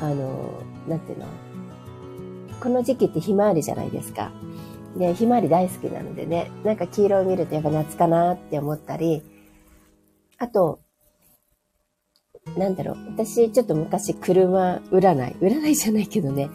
[0.00, 0.50] あの、
[0.88, 1.26] なんていうの？
[2.60, 4.32] この時期ってひまわりじゃないですか。
[4.96, 9.22] で、ひまわり大好きなのでね、なんか黄色を見るとやっぱ夏かなって思ったり、
[10.38, 10.80] あと、
[12.56, 16.48] なんだろう、私ちょっと昔車占い、占いじゃないけどね、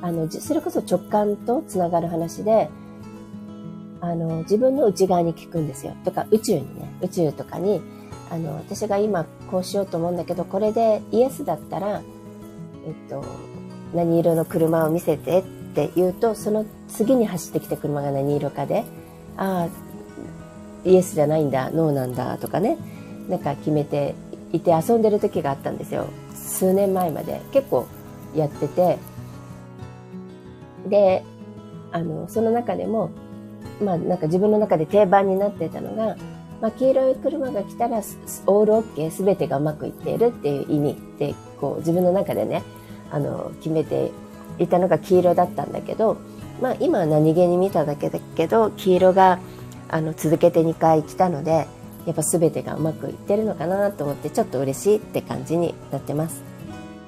[0.00, 2.70] あの、それこそ直感とつながる話で、
[4.04, 5.94] あの、自分の内側に聞くんですよ。
[6.04, 7.80] とか、宇宙にね、宇宙とかに、
[8.30, 12.02] あの、私が今こうしようと思うんだけど、これでイエスだったら、
[12.86, 13.24] えっと、
[13.94, 15.42] 何色の車を見せてっ
[15.74, 18.84] て言うと、その次に走ってきた車が何色かで、
[19.36, 22.76] ああ、イエスじゃないんだ、ノーなんだとかね、
[23.28, 24.14] なんか決めて
[24.52, 26.06] いて遊んでる時があったんですよ。
[26.34, 27.86] 数年前まで結構
[28.34, 28.98] やってて。
[30.88, 31.24] で
[31.92, 33.10] あのその中でも
[33.80, 36.16] まあなんか自分の中で定番になってたのが、
[36.60, 42.62] まあ、黄色い車が来たらオールオッケー全てがうまくいっているっていう意味でこう自分の中でね
[43.10, 44.10] あの決めて
[44.58, 46.18] いたのが黄色だったんだけど、
[46.60, 49.40] まあ、今は何気に見ただけだけど黄色が
[49.88, 51.66] あの続けて2回来たので
[52.06, 56.42] やっぱ全てがうまくいってるのかなと思ってちょっと嬉しいって感じになってます。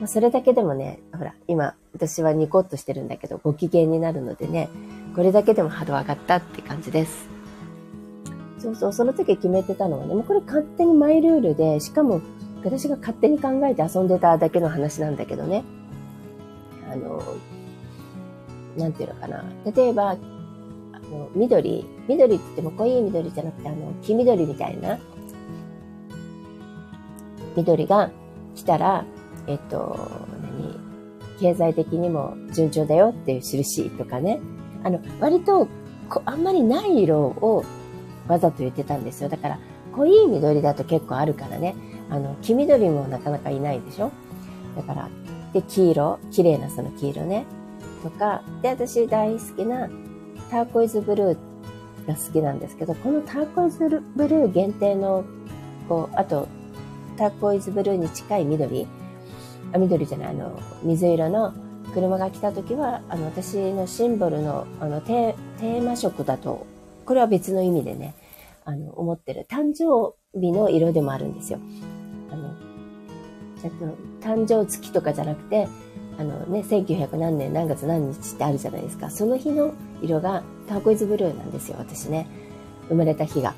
[0.00, 4.68] まあ、それだけでもね、ほら、今私はニコッとしてるんだけどご機嫌になるのでね、
[5.14, 7.26] これだけでも波動上がったって感じです。
[8.58, 12.20] そうそう、その時決めてたのはね、もうこれ勝手にマイルールで、しかも
[12.62, 15.64] 私が勝手に考えて遊んでただけの話なんだけどね。
[16.92, 17.22] あの、
[18.76, 19.42] なんていうのかな。
[19.74, 20.16] 例えば、あ
[21.10, 24.98] の、緑、緑って言っても濃い緑じゃなくて、あの、黄緑みたいな、
[27.56, 28.10] 緑が
[28.54, 29.06] 来たら、
[29.46, 29.96] えっと、
[30.42, 30.85] 何？
[31.38, 34.40] 経済的にも順調だよっていう印とかね。
[34.82, 35.68] あの、割と、
[36.24, 37.64] あんまりない色を
[38.28, 39.28] わざと言ってたんですよ。
[39.28, 39.58] だから、
[39.92, 41.74] 濃い緑だと結構あるからね。
[42.10, 44.12] あの、黄緑もなかなかいないでしょ
[44.76, 45.08] だから、
[45.52, 47.44] で、黄色、綺麗なその黄色ね。
[48.02, 49.88] とか、で、私大好きな
[50.50, 51.36] ターコイズブルー
[52.06, 53.78] が好きなんですけど、このターコイズ
[54.14, 55.24] ブルー限定の、
[55.88, 56.46] こう、あと、
[57.16, 58.86] ターコイズブルーに近い緑、
[59.76, 61.54] あ、緑じゃない、あの、水色の
[61.94, 66.66] 車が来た時は、あの、私のシンボルの、あの、テーマ色だと、
[67.04, 68.14] これは別の意味でね、
[68.64, 69.46] あの、思ってる。
[69.48, 71.60] 誕生日の色でもあるんですよ。
[72.30, 72.54] あの、
[73.62, 73.72] ちょっ
[74.20, 75.68] と、誕生月とかじゃなくて、
[76.18, 79.10] あのね、1900何年何月何日ってあるじゃないですか。
[79.10, 82.26] その日の色がターコイズブルーなんですよ、私ね。
[82.88, 83.54] 生まれた日が。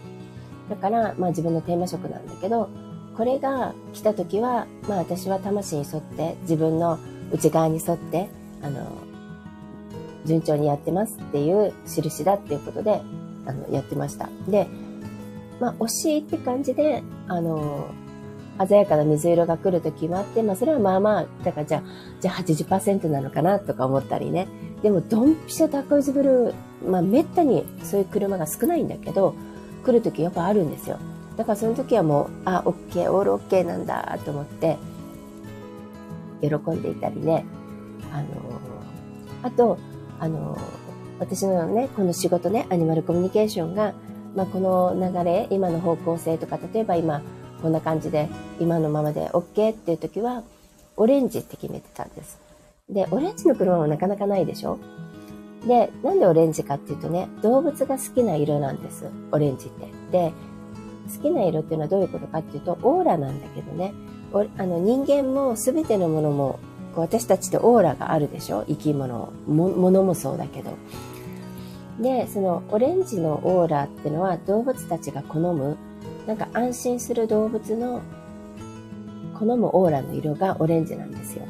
[0.69, 2.69] だから、まあ自分のテーマ色なんだけど、
[3.19, 7.01] これが来た時は、まあ私は魂に沿って、自分の
[7.33, 8.29] 内側に沿って、
[8.63, 8.87] あの、
[10.25, 13.03] 順調にやってますっていう印だっていうことで、
[13.45, 14.29] あの、やってました。
[14.47, 14.69] で、
[15.59, 17.89] まあ惜しいって感じで、あの、
[18.69, 21.83] 鮮やかな水色が来る時もあって、まあそれはまあまあ、だからじゃあ、
[22.21, 24.47] じゃあ80%なのかなとか思ったりね。
[24.81, 29.35] でもドンピシャタコイズブルー、まあめったにそういう車が少ないんだけど、
[29.85, 31.01] 来る時やっぱあるんですよ。
[31.39, 34.77] だからその時はもう、あ、オッケー、オールオッケーなんだと思って、
[36.43, 37.47] 喜んでいたりね。
[38.13, 38.27] あの
[39.43, 39.79] あと、
[40.19, 40.59] あの
[41.21, 43.95] 私のね、この仕事ね、アニマルコミュニケーションが、
[44.35, 47.23] まあこの流れ、今の方向性とか、例えば今、
[47.63, 48.29] こんな感じで
[48.61, 50.45] 今のままで OK っていう時は
[50.97, 52.39] オレンジって決めてたんです。
[52.89, 54.79] で、オレンジの車もなかなかないでしょ？
[55.67, 59.07] で、なんでオレンジかっていうとね、動物が好きな色なんです。
[59.33, 59.89] オレンジって。
[60.13, 60.33] で、
[61.15, 63.95] 好きな色っていうのはどういうことかっていうと、オーラなんだけどね、
[64.33, 66.59] あの人間も全てのものも
[66.95, 68.65] こう私たちってオーラがあるでしょ？
[68.69, 70.73] 生き物も、ものもそうだけど。
[72.01, 75.77] で、そのオレンジのオーラっていうのは動物たちが好む
[76.27, 78.03] なんか安心する動物の
[79.39, 81.45] 好むオーラの色がオレンジなんですよ。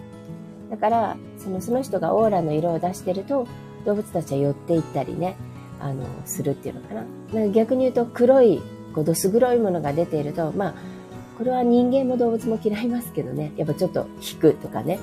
[0.70, 3.46] だから、そのその人がオーラの色を出してると、
[3.86, 5.36] 動物たちは寄っていったりね、
[5.80, 7.02] あの、するっていうのかな。
[7.02, 8.60] か逆に言うと、黒い、
[8.98, 10.74] こう、どす黒いものが出ていると、まあ、
[11.36, 14.98] これは人間も動物も嫌いますけどね、やっぱちょっと引くとかね、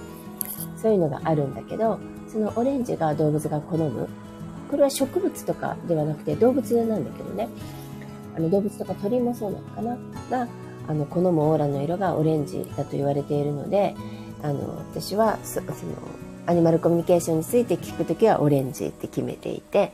[0.75, 4.09] そういうのがあるんだけど、そのオレンジが動物が好む。
[4.69, 7.47] これは植物とかではなくて動物なんだけどね。
[8.35, 9.97] あの動物とか鳥もそうなのかな
[10.29, 10.47] が、
[10.89, 13.95] あの、好むオーラの色がオレンジだと言われているので、
[14.43, 15.71] あの、私はそ、その、
[16.47, 19.93] アニマルコミュニケーションについて聞くときはオレンジって決めていて、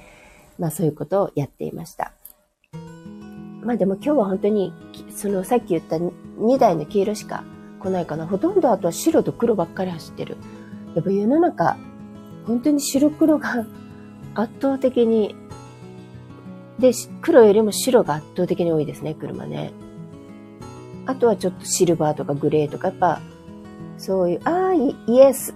[0.57, 2.13] まあそういうことをやっていました。
[3.63, 4.73] まあでも今日は本当に、
[5.09, 7.43] そのさっき言った2台の黄色しか
[7.79, 8.27] 来ないかな。
[8.27, 10.37] ほとんどあとは白と黒ばっかり走ってる。
[10.95, 11.77] やっぱ世の中、
[12.45, 13.65] 本当に白黒が
[14.35, 15.35] 圧倒的に
[16.81, 19.71] で、黒よりも白が圧倒的に多いですね、車ね。
[21.05, 23.21] あとはちょっとシルバーとかグレーとか、やっぱ、
[23.97, 25.53] そういう、ああ、イエス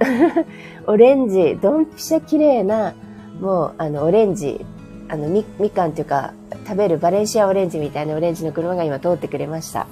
[0.86, 2.94] オレンジ、ドンピシャ綺麗な、
[3.42, 4.64] もう、あの、オレンジ、
[5.08, 6.34] あの、み、みかんっていうか、
[6.66, 9.88] 食べるバレンシアオレンジみたいなオレンジの車が今通ってくれました。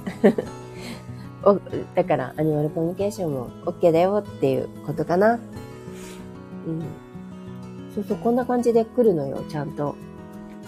[1.43, 1.59] お
[1.95, 5.33] だから、アニマルコミュニケーションも OK だよっていうことかな。
[6.67, 6.81] うん。
[7.93, 9.95] そうそう、こんな感じで来るのよ、ちゃんと。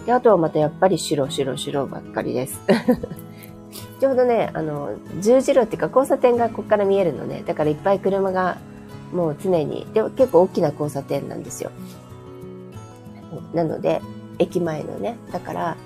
[0.05, 2.59] で、あとはまたやっぱり白、白、白ばっかりです。
[3.99, 7.43] ちょうどね、あの、十字路っていうか交差点がここから見えるのね。
[7.45, 8.57] だからいっぱい車が
[9.11, 11.71] もう常に、で結構大きな交差点なんですよ。
[13.53, 14.01] なので、
[14.39, 15.77] 駅前のね、だから、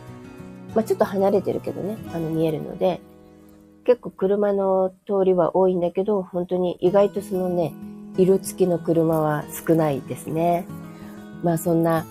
[0.75, 3.01] まあ、ちょっと離れてるけどね、あの見えるので、
[3.85, 7.73] 結構車の通りは多いんだけど、本当に意外とそのね、
[8.17, 10.65] 色付きの車は少ないですね。
[11.43, 12.05] まあそんな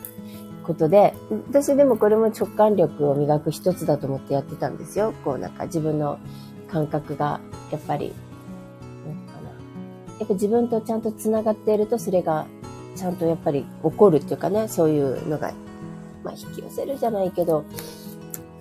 [0.64, 1.14] ことで、
[1.48, 5.12] 私でもこれも直感力を磨く一つだと思ってやってたんですよ。
[5.24, 6.18] こうなんか自分の
[6.70, 8.12] 感覚がやっぱり、
[9.06, 9.50] なんかな。
[10.18, 12.46] やっぱ自分とちゃんと繋がっているとそれが
[12.96, 15.52] ちゃんとやっぱり起こるっていうかね、そういうのが、
[16.24, 17.64] まあ引き寄せるじゃないけど、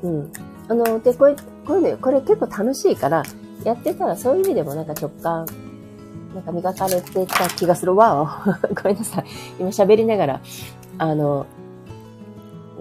[0.03, 0.31] うん。
[0.67, 1.35] あの、で、これ、
[1.65, 3.23] これね、これ結構楽しいから、
[3.63, 5.45] やってたらそういう意味でもなんか直感、
[6.33, 7.95] なんか磨かれてた気がする。
[7.95, 8.25] わお
[8.73, 9.25] ごめんなさい。
[9.59, 10.41] 今喋りながら、
[10.97, 11.45] あの、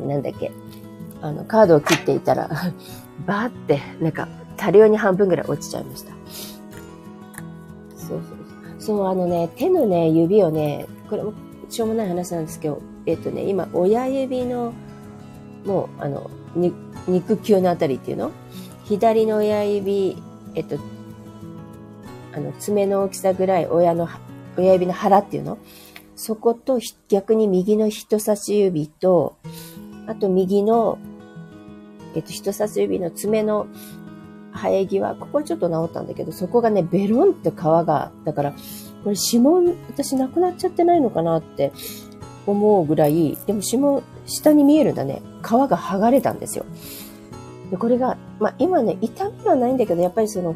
[0.07, 0.53] なんだっけ、
[1.23, 2.51] あの、カードを切っていたら
[3.27, 6.13] バーって、なんか、多量に半分ぐらい落ちちゃいました。
[7.97, 8.35] そうそうそ
[8.75, 11.33] うそう、あのね、手のね、指をね、これも
[11.69, 14.73] しょうもない話なんですけど、えっとね、今、親指の、
[15.65, 16.31] もう、あの、
[17.07, 18.33] 肉球のあたりっていうの？
[18.85, 20.17] 左の親指、
[20.55, 20.77] えっと、
[22.35, 24.09] あの、爪の大きさぐらい親の、
[24.57, 25.59] 親指の腹っていうの？
[26.15, 29.37] そこと逆に右の人差し指と、
[30.07, 30.99] あと右の、
[32.15, 33.67] えっと、人差し指の爪の
[34.55, 38.53] 生え際、ここちょっと治ったんだけど、そこがね、ベロンって皮が、だから、
[39.05, 41.73] これ指紋、私なくなっちゃってないのかなって
[42.47, 45.23] 思うぐらい、でも指紋、下に見えるんだね。
[45.43, 46.65] 皮が剥がれたんですよ。
[47.71, 50.55] で、これが、まあ、今ね、痛みはないんだけど、やっぱりその、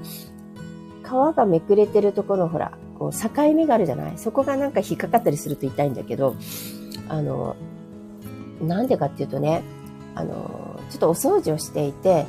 [1.03, 4.19] 皮がめくれてるところ、ほら、こう、境目があるじゃない？
[4.19, 6.37] そこがなんか引っかかったりすると痛いんだけど、
[7.09, 7.57] あの、
[8.61, 9.63] なんでかっていうとね、
[10.15, 12.27] あの、ちょっとお掃除をしていて、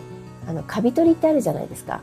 [0.48, 2.02] あの、カビ取りってあるじゃないですか。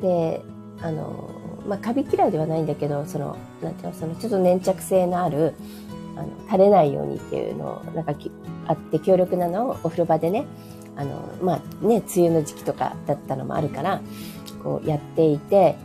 [0.00, 0.40] で、
[0.80, 1.28] あの、
[1.66, 5.54] まあ、カビ嫌いではないんだけど、その、なんていうの、その、ちょっと粘着性のある、
[6.20, 8.14] あの、垂れないようにっていうのを、なんか
[8.66, 10.46] あって、強力なのをお風呂場でね、
[10.96, 14.00] あの、まあ、ね、梅雨の時期とかだったのもあるから、
[14.62, 15.76] こう、やっていて、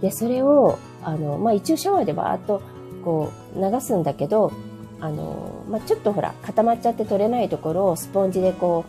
[0.00, 2.60] で、それを、あの、まあ、一応シャワーでバーっと、
[3.04, 4.52] こう、流すんだけど、
[5.00, 8.84] あの、まあ、ちょっとほら、固まっちゃって取れないところをスポンジでこ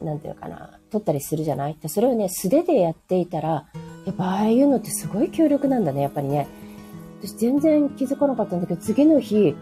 [0.00, 1.76] う、なんていうかな、取ったりするじゃない？
[1.86, 3.66] それをね、素手でやっていたら、
[4.06, 6.46] やっぱああいうのってすごい強力なんだね、やっぱりね。
[7.20, 9.54] 私全然気づかなかったんだけど、次の日、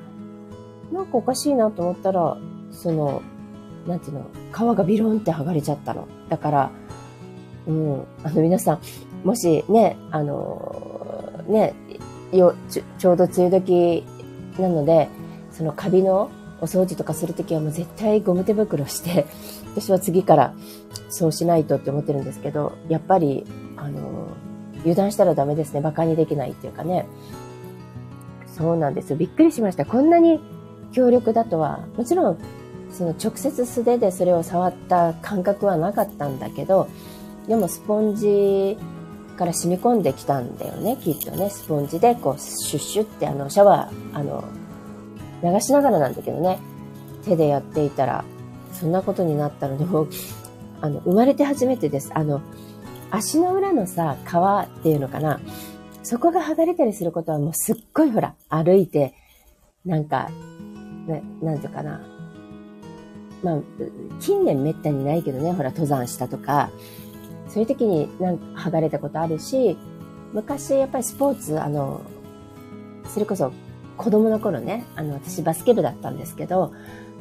[0.93, 2.37] なんかおかしいなと思ったら、
[2.71, 3.23] その、
[3.87, 6.09] なんていうの、皮がビロンって剥がれちゃったの。
[6.29, 6.71] だから、
[7.67, 8.81] うん、あの皆さん、
[9.25, 11.75] もしね、あの、ね、
[12.33, 14.05] よちょちょうど梅雨時
[14.59, 15.09] なので、
[15.51, 16.31] そのカビの
[16.61, 19.27] お掃除とかするときはもう絶対ゴム手袋して、
[19.75, 20.55] 私は次から
[21.09, 23.45] そうしないとって思ってるんですけど、やっぱり、
[23.77, 24.29] あの、
[24.81, 25.81] 油断したらダメですね。
[25.81, 27.07] 馬鹿にできないっていうかね。
[28.47, 29.17] そうなんですよ。
[29.17, 29.85] びっくりしました。
[29.85, 30.41] こんなに
[30.93, 32.39] 強力だとは、もちろん、
[32.93, 36.89] その直接素手でそれを触った感覚はなかったんだけど、
[37.47, 38.79] でもスポンジ
[39.37, 41.49] から染み込んできたんだよね、きっとね。
[41.51, 44.45] スポンジでこう、シュッシュってあの、シャワー、あの、
[45.43, 46.59] 流しながらなんだけどね、
[47.25, 48.25] 手でやっていたら、
[48.73, 50.09] そんなことになったので、もう、
[50.81, 52.11] あの、生まれて初めてです。
[52.15, 52.41] あの、
[53.11, 55.41] 足の裏のさ、皮っていうのかな。
[56.03, 59.15] そこが剥がれたりすることはもうすっごいほら、歩いて、
[59.85, 60.31] なんか、
[61.09, 62.01] ななんていうかな。
[63.43, 63.61] まあ、
[64.21, 66.71] 近年めったにないけどね、ほら、登山したとか、
[67.49, 69.79] そういう時になんか剥がれたことあるし、
[70.33, 72.03] 昔やっぱりスポーツ、あの、
[73.07, 73.53] それこそ
[73.97, 76.73] 子供の頃ね、あの、私バスケ部だったんですけど、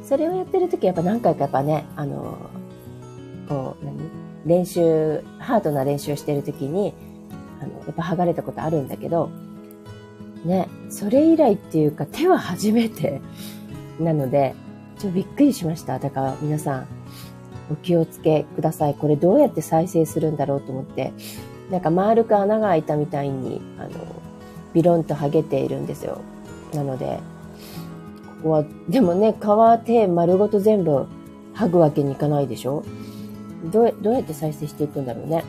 [0.02, 2.36] それをやってる時やっぱ何回かやっぱね、あの、
[3.48, 3.96] こう、何？
[4.44, 6.94] 練習、ハードな練習をしてる時に、
[7.60, 9.30] あの、やっぱ剥がれたことあるんだけど、
[10.44, 13.20] ね、それ以来っていうか手は初めて
[13.98, 14.54] なので、
[14.98, 15.98] ちょっとびっくりしました。
[15.98, 16.86] だから皆さん、
[17.70, 18.94] お気をつけください。
[18.94, 21.12] これどうやって再生するんだろうと思って、
[21.70, 23.90] なんか丸く穴が開いたみたいに、あの、
[24.72, 26.20] ビロンと剥げているんですよ。
[26.74, 27.20] なので、
[28.42, 31.06] ここは、でもね、皮手丸ごと全部
[31.54, 32.84] 剥ぐわけにいかないでしょ？
[33.72, 35.44] どうどうやって再生していくんだろうね。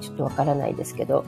[0.00, 1.24] ちょっとわからないですけど、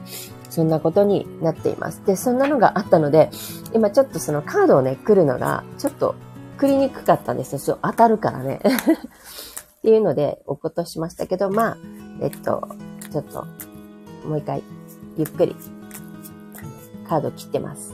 [0.49, 2.01] そんなことになっています。
[2.05, 3.29] で、そんなのがあったので、
[3.73, 6.15] 今ちょっとそのカードをね、来るのが、ちょっと
[6.57, 7.59] 繰りにくかったんですよ。
[7.59, 8.59] そう当たるからね。
[8.65, 11.77] っていうので、おことしましたけど、まあ、
[12.21, 12.67] えっと、
[13.11, 13.45] ちょっと、
[14.27, 14.63] もう一回、
[15.17, 15.55] ゆっくり、
[17.07, 17.93] カード切ってます。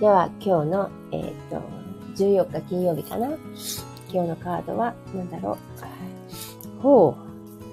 [0.00, 1.62] では、今日の、えっと、
[2.16, 3.28] 14日金曜日かな。
[4.12, 6.82] 今日のカードは、なんだろう。
[6.82, 7.14] ほ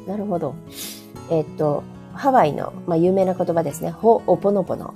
[0.06, 0.10] う。
[0.10, 0.54] なるほど。
[1.32, 1.84] えっと、
[2.14, 3.92] ハワイの、まあ、有名な言葉ですね。
[3.92, 4.94] ほおぽのぽの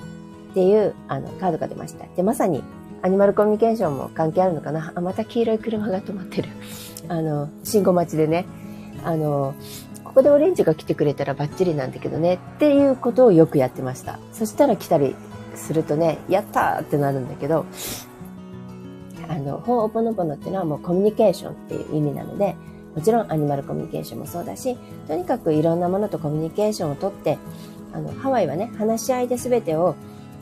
[0.52, 2.06] っていうあのカードが出ました。
[2.16, 2.64] で、まさに
[3.02, 4.94] アニマルコミュニケーションも関係あるのかな？
[4.96, 6.50] あ、また黄色い車が止まってる。
[7.08, 8.46] あの、信号待ちでね。
[9.04, 9.56] あの、
[10.04, 12.36] ここでオレンジが来てくれたらバッチリなんだけどね。
[12.36, 14.20] っていうことをよくやってました。
[14.34, 15.16] そしたら来たり
[15.56, 17.66] するとね、やったーってなるんだけど、
[19.30, 22.56] あの、ホーポノポノっていうのはもうコミュニケーションっていう意味なので、
[22.96, 24.78] もちろんアニマルコミュニケーションもそうだし、
[25.08, 27.38] とにかくいろんなものとコミュニケーションをとって、
[27.94, 29.96] あの、ハワイはね、話し合いで全てを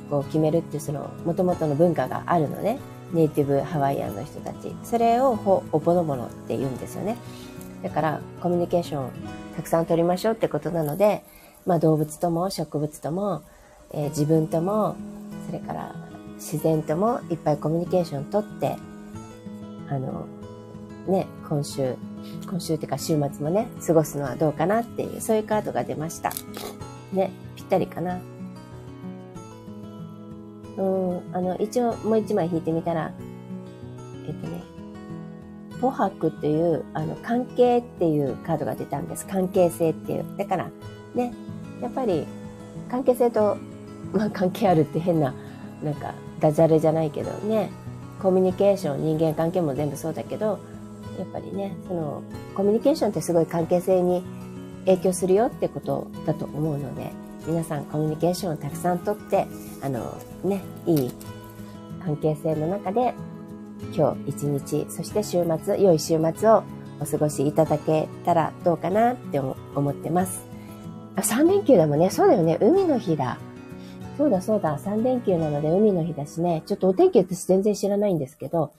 [0.10, 2.80] こう決めるってその元々の文化があるのね。
[3.12, 4.76] ネイティブハワイアンの人たち。
[4.84, 7.18] それをほおぼのものって言うんですよね。
[7.84, 9.12] だからコミュニケーション
[9.55, 11.24] たくさん取りましょうってことなので、
[11.66, 13.43] まあ、動物とも植物とも、
[13.91, 14.95] えー、自分とも
[15.45, 15.95] それから
[16.36, 18.78] 自然ともいっぱいコミュニケーション取って
[19.89, 20.28] あの
[21.07, 21.95] ね今週
[22.45, 26.32] 今週っていうか週末もね過ごすのはどうかなっていうそういうカードが出ました。
[27.14, 28.20] ねぴったりかな。
[30.80, 33.12] うん、あの、一応もう一枚引いてみたら、
[34.26, 34.64] えっとね、
[35.82, 39.28] ポハクっていう、あの、関係っていうカードが出たんです。
[39.28, 40.26] 関係性っていう。
[40.38, 40.72] だから、
[41.14, 41.34] ね、
[41.82, 42.26] やっぱり、
[42.90, 43.58] 関係性と、
[44.14, 45.34] まあ関係あるって変な、
[45.84, 47.70] なんか、ダジャレじゃないけどね、
[48.22, 50.60] コミュニケーション、人間関係も全部そうだけど、
[51.18, 52.24] やっぱりね、その、
[52.56, 54.24] コミュニケーションってすごい関係性に
[54.86, 57.12] 影響するよってことだと思うので、
[57.50, 59.47] 皆さんコミュニケーションをたくさんとって、
[59.82, 61.12] あの、ね、いい
[62.06, 63.16] 関係性の中で
[63.95, 66.64] 今日一日、そして週末、良い週末を
[67.02, 69.56] お過ごしいただけたらどうかなって思
[69.89, 70.45] ってます。
[71.16, 72.12] あ、3連休だもんね。
[72.12, 72.60] そうだよね。
[72.62, 73.39] 海の日だ。
[74.16, 74.78] そうだそうだ。
[74.78, 76.62] 3連休なので海の日だしね。
[76.68, 78.74] ちょっとお天気私全然知らないんですけど、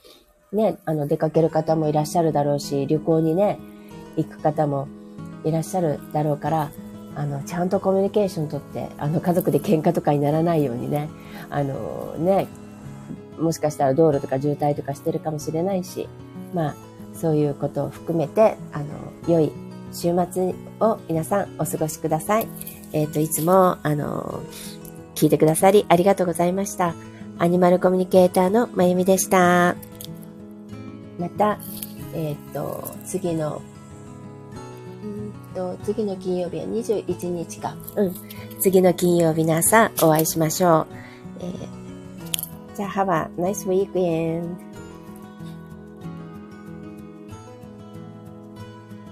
[0.53, 3.59] ね、あの、出かける方もいらっしゃるだろうし、旅行にね、
[4.17, 4.87] 行く方も
[5.45, 6.71] いらっしゃるだろうから、
[7.15, 11.09] あの、ちゃんとコミュニケーションとって、あの、家族で喧嘩とかにならないようにね、
[11.49, 12.47] あの、ね、
[13.39, 16.09] もしかしたら道路とか渋滞とかしてるかもしれないし、
[16.55, 16.75] まあ、
[17.15, 18.87] そういうことを含めて、あの、
[19.27, 19.53] 良い
[19.93, 22.49] 週末を皆さんお過ごしください。
[22.93, 24.43] えっ、ー、と、いつも、あの、
[25.15, 26.95] 聞いてくださりありがとうございました。
[27.39, 29.77] アニマルコミュニケーターのまゆみでした。
[31.19, 31.59] また、
[32.15, 33.63] えっ、ー、と、次の、
[35.55, 37.75] と、次の金曜日は21日か。
[37.97, 38.15] うん。
[38.61, 40.87] 次の金曜日の朝お会いしましょう。
[41.41, 41.81] えー
[42.87, 44.70] have a nice weekend.